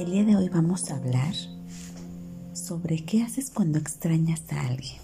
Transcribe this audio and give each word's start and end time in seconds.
El 0.00 0.12
día 0.12 0.24
de 0.24 0.34
hoy 0.34 0.48
vamos 0.48 0.90
a 0.90 0.96
hablar 0.96 1.34
sobre 2.54 3.04
qué 3.04 3.22
haces 3.22 3.50
cuando 3.50 3.78
extrañas 3.78 4.42
a 4.50 4.66
alguien. 4.66 4.98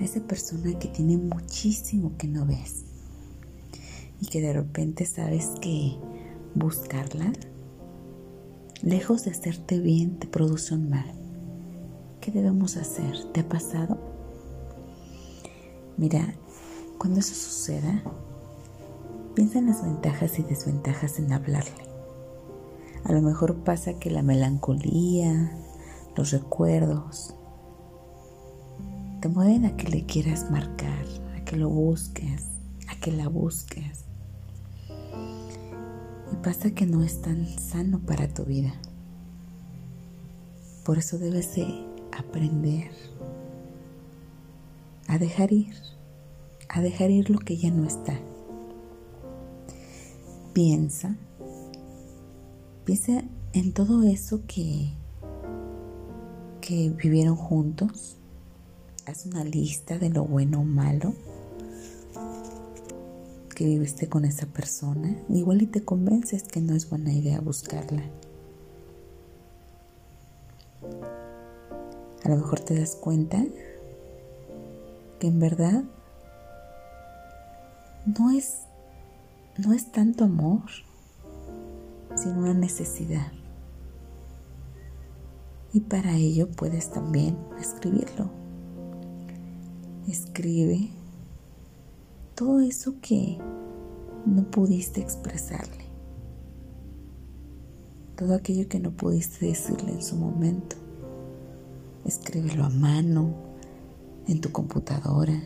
A 0.00 0.04
esa 0.04 0.18
persona 0.18 0.76
que 0.80 0.88
tiene 0.88 1.16
muchísimo 1.16 2.16
que 2.18 2.26
no 2.26 2.44
ves 2.44 2.82
y 4.20 4.26
que 4.26 4.40
de 4.40 4.52
repente 4.52 5.06
sabes 5.06 5.46
que 5.60 5.96
buscarla, 6.56 7.32
lejos 8.82 9.26
de 9.26 9.30
hacerte 9.30 9.78
bien, 9.78 10.18
te 10.18 10.26
produce 10.26 10.74
un 10.74 10.90
mal. 10.90 11.14
¿Qué 12.20 12.32
debemos 12.32 12.76
hacer? 12.76 13.14
¿Te 13.32 13.42
ha 13.42 13.48
pasado? 13.48 13.96
Mira, 15.96 16.34
cuando 16.98 17.20
eso 17.20 17.36
suceda, 17.36 18.02
piensa 19.36 19.60
en 19.60 19.66
las 19.66 19.84
ventajas 19.84 20.40
y 20.40 20.42
desventajas 20.42 21.20
en 21.20 21.32
hablarle 21.32 21.91
a 23.04 23.12
lo 23.12 23.20
mejor 23.20 23.64
pasa 23.64 23.94
que 23.94 24.10
la 24.10 24.22
melancolía, 24.22 25.52
los 26.16 26.30
recuerdos, 26.30 27.34
te 29.20 29.28
mueven 29.28 29.66
a 29.66 29.76
que 29.76 29.88
le 29.88 30.04
quieras 30.04 30.50
marcar, 30.50 31.04
a 31.36 31.44
que 31.44 31.56
lo 31.56 31.68
busques, 31.68 32.44
a 32.88 32.96
que 32.96 33.12
la 33.12 33.28
busques. 33.28 34.04
Y 36.32 36.36
pasa 36.42 36.70
que 36.70 36.86
no 36.86 37.02
es 37.02 37.20
tan 37.22 37.46
sano 37.58 38.00
para 38.00 38.28
tu 38.28 38.44
vida. 38.44 38.72
Por 40.84 40.98
eso 40.98 41.18
debes 41.18 41.54
de 41.54 41.86
aprender 42.16 42.90
a 45.08 45.18
dejar 45.18 45.52
ir, 45.52 45.74
a 46.68 46.80
dejar 46.80 47.10
ir 47.10 47.30
lo 47.30 47.38
que 47.38 47.56
ya 47.56 47.70
no 47.70 47.84
está. 47.84 48.18
Piensa 50.52 51.16
Piensa 52.84 53.22
en 53.52 53.72
todo 53.72 54.02
eso 54.02 54.40
que, 54.48 54.92
que 56.60 56.90
vivieron 56.90 57.36
juntos. 57.36 58.16
Haz 59.06 59.26
una 59.26 59.44
lista 59.44 59.98
de 59.98 60.10
lo 60.10 60.24
bueno 60.24 60.60
o 60.60 60.64
malo 60.64 61.14
que 63.54 63.66
viviste 63.66 64.08
con 64.08 64.24
esa 64.24 64.46
persona. 64.46 65.16
Igual 65.28 65.62
y 65.62 65.66
te 65.66 65.84
convences 65.84 66.42
que 66.42 66.60
no 66.60 66.74
es 66.74 66.90
buena 66.90 67.12
idea 67.12 67.40
buscarla. 67.40 68.02
A 72.24 72.28
lo 72.28 72.36
mejor 72.36 72.60
te 72.60 72.74
das 72.74 72.96
cuenta 72.96 73.44
que 75.20 75.28
en 75.28 75.38
verdad 75.38 75.84
no 78.06 78.32
es, 78.32 78.62
no 79.56 79.72
es 79.72 79.92
tanto 79.92 80.24
amor 80.24 80.62
sino 82.14 82.38
una 82.38 82.54
necesidad. 82.54 83.32
Y 85.72 85.80
para 85.80 86.16
ello 86.16 86.50
puedes 86.50 86.90
también 86.90 87.38
escribirlo. 87.58 88.30
Escribe 90.06 90.90
todo 92.34 92.60
eso 92.60 92.96
que 93.00 93.38
no 94.26 94.44
pudiste 94.50 95.00
expresarle. 95.00 95.84
Todo 98.16 98.34
aquello 98.34 98.68
que 98.68 98.80
no 98.80 98.90
pudiste 98.90 99.46
decirle 99.46 99.92
en 99.92 100.02
su 100.02 100.16
momento. 100.16 100.76
Escríbelo 102.04 102.64
a 102.64 102.68
mano, 102.68 103.32
en 104.26 104.40
tu 104.40 104.52
computadora, 104.52 105.40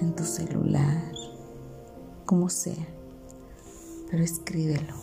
en 0.00 0.14
tu 0.14 0.24
celular, 0.24 1.12
como 2.24 2.48
sea 2.48 2.95
pero 4.10 4.22
escríbelo. 4.22 4.94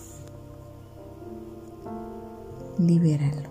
Libéralo. 2.77 3.49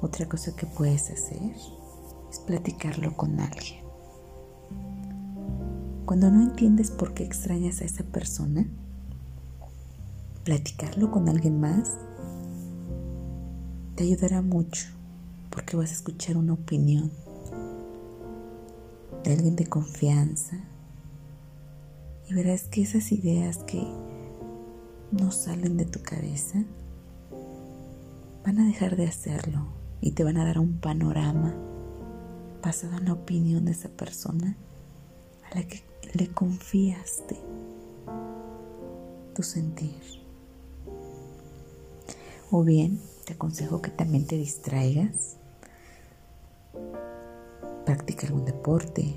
Otra 0.00 0.28
cosa 0.28 0.54
que 0.54 0.66
puedes 0.66 1.10
hacer 1.10 1.52
es 2.30 2.38
platicarlo 2.40 3.16
con 3.16 3.40
alguien. 3.40 3.84
Cuando 6.06 6.30
no 6.30 6.42
entiendes 6.42 6.90
por 6.90 7.12
qué 7.14 7.24
extrañas 7.24 7.82
a 7.82 7.84
esa 7.84 8.04
persona, 8.04 8.66
platicarlo 10.44 11.10
con 11.10 11.28
alguien 11.28 11.60
más 11.60 11.98
te 13.94 14.04
ayudará 14.04 14.40
mucho 14.40 14.86
porque 15.50 15.76
vas 15.76 15.90
a 15.90 15.94
escuchar 15.94 16.36
una 16.36 16.52
opinión 16.52 17.10
de 19.24 19.32
alguien 19.32 19.56
de 19.56 19.66
confianza 19.66 20.56
y 22.28 22.34
verás 22.34 22.64
que 22.64 22.82
esas 22.82 23.10
ideas 23.12 23.58
que 23.58 23.82
no 25.12 25.30
salen 25.30 25.76
de 25.76 25.86
tu 25.86 26.02
cabeza 26.02 26.62
van 28.44 28.58
a 28.58 28.66
dejar 28.66 28.96
de 28.96 29.06
hacerlo 29.06 29.68
y 30.00 30.12
te 30.12 30.24
van 30.24 30.36
a 30.36 30.44
dar 30.44 30.58
un 30.58 30.78
panorama 30.78 31.54
basado 32.62 32.98
en 32.98 33.06
la 33.06 33.14
opinión 33.14 33.64
de 33.64 33.72
esa 33.72 33.88
persona 33.88 34.56
a 35.50 35.58
la 35.58 35.66
que 35.66 35.82
le 36.12 36.28
confiaste 36.28 37.36
tu 39.34 39.42
sentir. 39.42 40.02
O 42.50 42.62
bien 42.62 43.00
te 43.24 43.34
aconsejo 43.34 43.80
que 43.80 43.90
también 43.90 44.26
te 44.26 44.36
distraigas, 44.36 45.36
practica 47.84 48.26
algún 48.26 48.44
deporte, 48.44 49.14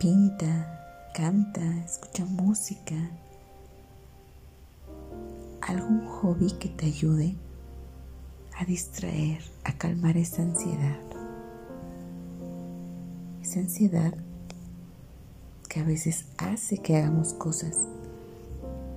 pinta, 0.00 1.10
canta, 1.12 1.60
escucha 1.84 2.24
música, 2.24 2.96
algún 5.60 6.06
hobby 6.06 6.52
que 6.52 6.70
te 6.70 6.86
ayude 6.86 7.36
a 8.56 8.64
distraer, 8.64 9.42
a 9.62 9.76
calmar 9.76 10.16
esa 10.16 10.40
ansiedad. 10.40 11.02
Esa 13.42 13.60
ansiedad 13.60 14.14
que 15.68 15.80
a 15.80 15.84
veces 15.84 16.24
hace 16.38 16.78
que 16.78 16.96
hagamos 16.96 17.34
cosas 17.34 17.76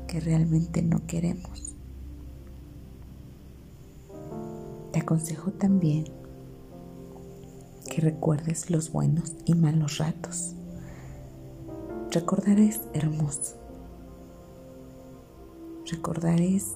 que 0.08 0.22
realmente 0.22 0.82
no 0.82 1.06
queremos. 1.06 1.76
Te 4.94 5.00
aconsejo 5.00 5.52
también 5.52 6.06
que 7.90 8.00
recuerdes 8.00 8.70
los 8.70 8.90
buenos 8.90 9.34
y 9.44 9.54
malos 9.54 9.98
ratos 9.98 10.56
Recordar 12.14 12.60
es 12.60 12.80
hermoso. 12.94 13.56
Recordar 15.90 16.40
es, 16.42 16.76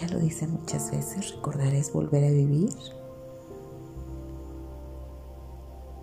ya 0.00 0.06
lo 0.06 0.20
dice 0.20 0.46
muchas 0.46 0.92
veces, 0.92 1.34
recordar 1.34 1.74
es 1.74 1.92
volver 1.92 2.22
a 2.22 2.30
vivir. 2.30 2.70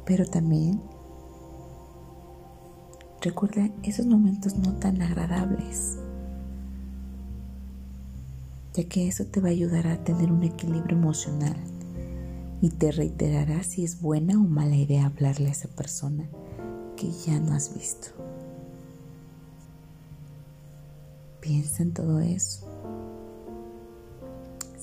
Pero 0.06 0.25
también 0.25 0.81
recuerda 3.22 3.69
esos 3.84 4.06
momentos 4.06 4.53
no 4.57 4.74
tan 4.74 5.01
agradables, 5.01 5.97
ya 8.74 8.84
que 8.84 9.07
eso 9.07 9.28
te 9.28 9.40
va 9.40 9.47
a 9.47 9.51
ayudar 9.51 9.88
a 9.88 10.03
tener 10.03 10.30
un 10.30 10.44
equilibrio 10.44 10.97
emocional 10.97 11.56
y 12.59 12.69
te 12.72 12.91
reiterará 12.91 13.63
si 13.63 13.86
es 13.86 14.01
buena 14.01 14.34
o 14.34 14.44
mala 14.44 14.75
idea 14.75 15.06
hablarle 15.06 15.47
a 15.47 15.51
esa 15.51 15.69
persona 15.69 16.30
que 16.99 17.09
ya 17.09 17.39
no 17.39 17.53
has 17.53 17.73
visto. 17.73 18.09
Piensa 21.39 21.81
en 21.81 21.93
todo 21.93 22.19
eso. 22.19 22.67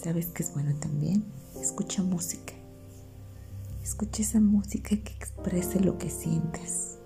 ¿Sabes 0.03 0.28
que 0.28 0.43
es 0.43 0.55
bueno 0.55 0.75
también? 0.81 1.26
Escucha 1.60 2.03
música. 2.03 2.55
Escucha 3.84 4.22
esa 4.22 4.41
música 4.41 4.96
que 4.96 5.12
exprese 5.12 5.79
lo 5.81 5.99
que 5.99 6.08
sientes. 6.08 6.96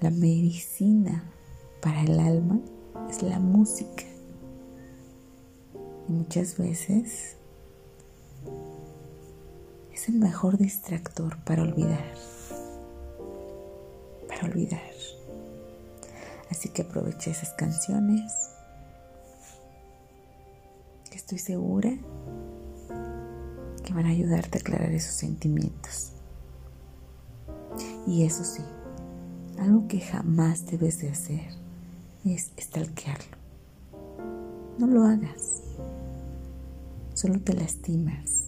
La 0.00 0.08
medicina 0.08 1.22
para 1.82 2.00
el 2.00 2.18
alma 2.18 2.60
es 3.10 3.22
la 3.22 3.40
música. 3.40 4.04
Y 6.08 6.12
muchas 6.12 6.56
veces 6.56 7.36
es 9.92 10.08
el 10.08 10.14
mejor 10.14 10.56
distractor 10.56 11.36
para 11.44 11.62
olvidar 11.62 12.39
olvidar. 14.44 14.80
Así 16.50 16.68
que 16.68 16.82
aprovecha 16.82 17.30
esas 17.30 17.50
canciones. 17.50 18.50
Que 21.10 21.16
estoy 21.16 21.38
segura 21.38 21.90
que 23.84 23.92
van 23.94 24.06
a 24.06 24.10
ayudarte 24.10 24.58
a 24.58 24.60
aclarar 24.60 24.92
esos 24.92 25.14
sentimientos. 25.14 26.12
Y 28.06 28.24
eso 28.24 28.44
sí, 28.44 28.62
algo 29.58 29.86
que 29.86 30.00
jamás 30.00 30.66
debes 30.66 30.98
de 30.98 31.10
hacer 31.10 31.48
es 32.24 32.50
estalquearlo. 32.56 33.36
No 34.78 34.86
lo 34.86 35.04
hagas. 35.04 35.62
Solo 37.14 37.40
te 37.40 37.52
lastimas. 37.54 38.46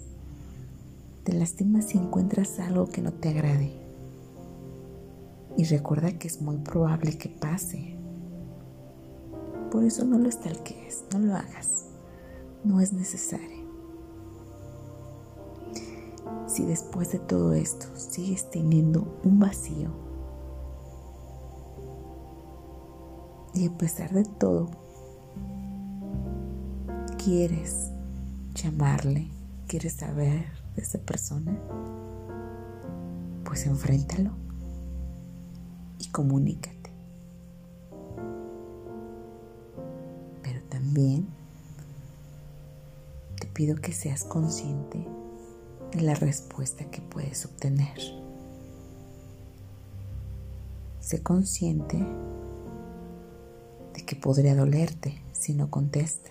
Te 1.24 1.32
lastimas 1.32 1.86
si 1.86 1.98
encuentras 1.98 2.58
algo 2.58 2.88
que 2.88 3.00
no 3.00 3.12
te 3.12 3.28
agrade 3.28 3.81
Y 5.56 5.64
recuerda 5.64 6.18
que 6.18 6.28
es 6.28 6.40
muy 6.40 6.56
probable 6.58 7.18
que 7.18 7.28
pase. 7.28 7.98
Por 9.70 9.84
eso 9.84 10.04
no 10.04 10.18
lo 10.18 10.28
estalques, 10.28 11.04
no 11.12 11.18
lo 11.18 11.34
hagas. 11.34 11.86
No 12.64 12.80
es 12.80 12.92
necesario. 12.92 13.62
Si 16.46 16.64
después 16.64 17.12
de 17.12 17.18
todo 17.18 17.54
esto 17.54 17.86
sigues 17.94 18.50
teniendo 18.50 19.18
un 19.24 19.38
vacío 19.38 19.90
y 23.54 23.66
a 23.66 23.78
pesar 23.78 24.10
de 24.10 24.24
todo 24.24 24.70
quieres 27.22 27.90
llamarle, 28.54 29.30
quieres 29.66 29.94
saber 29.94 30.44
de 30.76 30.82
esa 30.82 30.98
persona, 30.98 31.58
pues 33.44 33.66
enfréntalo 33.66 34.32
y 36.02 36.08
comunícate. 36.08 36.90
Pero 40.42 40.60
también 40.68 41.28
te 43.38 43.46
pido 43.46 43.76
que 43.76 43.92
seas 43.92 44.24
consciente 44.24 45.06
de 45.92 46.00
la 46.00 46.14
respuesta 46.14 46.90
que 46.90 47.00
puedes 47.00 47.44
obtener. 47.46 47.98
Sé 51.00 51.22
consciente 51.22 51.98
de 53.94 54.04
que 54.04 54.16
podría 54.16 54.56
dolerte 54.56 55.22
si 55.32 55.54
no 55.54 55.70
contesta. 55.70 56.30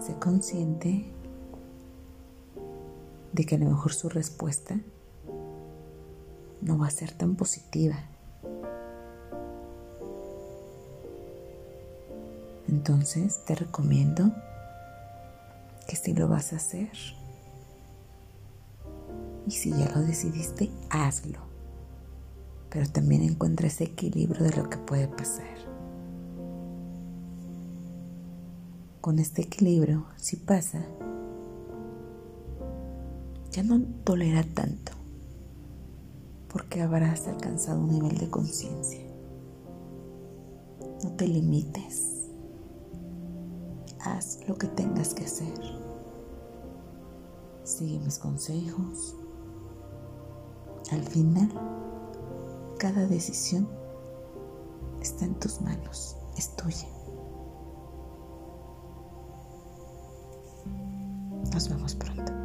Sé 0.00 0.14
consciente 0.18 1.12
de 3.32 3.44
que 3.44 3.54
a 3.54 3.58
lo 3.58 3.66
mejor 3.66 3.92
su 3.92 4.08
respuesta 4.08 4.80
no 6.66 6.76
va 6.76 6.88
a 6.88 6.90
ser 6.90 7.12
tan 7.12 7.36
positiva. 7.36 7.96
Entonces 12.68 13.44
te 13.44 13.54
recomiendo 13.54 14.32
que 15.86 15.94
si 15.94 16.12
lo 16.12 16.26
vas 16.26 16.52
a 16.52 16.56
hacer 16.56 16.90
y 19.46 19.52
si 19.52 19.70
ya 19.70 19.88
lo 19.94 20.02
decidiste, 20.02 20.72
hazlo. 20.90 21.38
Pero 22.68 22.90
también 22.90 23.22
encuentra 23.22 23.68
ese 23.68 23.84
equilibrio 23.84 24.42
de 24.42 24.56
lo 24.56 24.68
que 24.68 24.76
puede 24.78 25.06
pasar. 25.06 25.56
Con 29.00 29.20
este 29.20 29.42
equilibrio, 29.42 30.04
si 30.16 30.34
pasa, 30.34 30.84
ya 33.52 33.62
no 33.62 33.80
tolera 34.02 34.42
tanto, 34.42 34.90
porque 36.56 36.80
habrás 36.80 37.28
alcanzado 37.28 37.78
un 37.80 37.90
nivel 37.90 38.16
de 38.16 38.30
conciencia. 38.30 39.06
No 41.04 41.10
te 41.14 41.28
limites. 41.28 42.30
Haz 44.00 44.40
lo 44.48 44.56
que 44.56 44.66
tengas 44.68 45.12
que 45.12 45.26
hacer. 45.26 45.52
Sigue 47.62 47.98
mis 47.98 48.18
consejos. 48.18 49.16
Al 50.92 51.02
final, 51.02 51.52
cada 52.78 53.06
decisión 53.06 53.68
está 55.02 55.26
en 55.26 55.34
tus 55.34 55.60
manos, 55.60 56.16
es 56.38 56.56
tuya. 56.56 56.88
Nos 61.52 61.68
vemos 61.68 61.94
pronto. 61.94 62.35